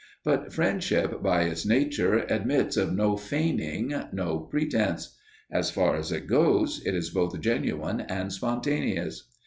But 0.23 0.51
friendship 0.51 1.21
by 1.21 1.43
its 1.43 1.63
nature 1.63 2.17
admits 2.27 2.75
of 2.75 2.91
no 2.91 3.15
feigning, 3.15 3.93
no 4.11 4.39
pretence: 4.39 5.15
as 5.51 5.69
far 5.69 5.95
as 5.95 6.11
it 6.11 6.25
goes 6.25 6.81
it 6.87 6.95
is 6.95 7.11
both 7.11 7.39
genuine 7.39 8.01
and 8.09 8.33
spontaneous. 8.33 9.27